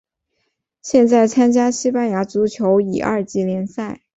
[0.81, 4.01] 现在参加西班牙足球乙二级联赛。